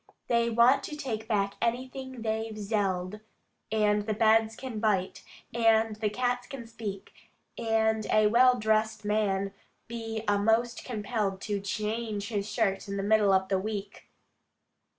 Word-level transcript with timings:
They 0.29 0.49
want 0.49 0.81
take 0.83 1.27
back 1.27 1.53
anything 1.61 2.23
they've 2.23 2.55
zelled, 2.57 3.21
And 3.71 4.07
the 4.07 4.15
beds 4.15 4.55
can 4.55 4.79
bite, 4.79 5.23
and 5.53 5.95
the 5.97 6.09
cats 6.09 6.47
can 6.47 6.65
speak: 6.65 7.13
And 7.55 8.07
a 8.11 8.25
well 8.25 8.57
dress'd 8.57 9.05
man 9.05 9.53
be 9.87 10.23
a 10.27 10.39
most 10.39 10.83
compelled 10.83 11.39
To 11.41 11.61
channge 11.61 12.29
his 12.29 12.51
shirt 12.51 12.87
in 12.87 12.97
the 12.97 13.03
middle 13.03 13.31
of 13.31 13.49
the 13.49 13.59
week! 13.59 14.09